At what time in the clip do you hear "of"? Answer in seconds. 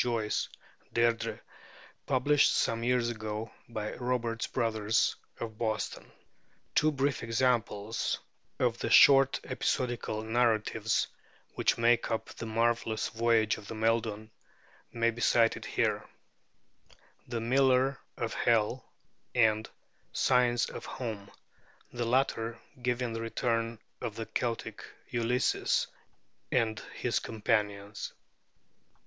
5.39-5.59, 8.57-8.79, 13.57-13.67, 18.17-18.33, 20.65-20.83, 24.01-24.15